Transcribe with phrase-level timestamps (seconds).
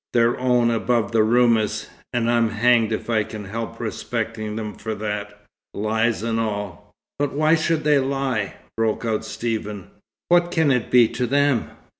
[0.13, 4.95] Their own above the Roumis, and I'm hanged if I can help respecting them for
[4.95, 5.39] that,
[5.75, 9.91] lies and all." "But why should they lie?" broke out Stephen.
[10.27, 11.69] "What can it be to them?"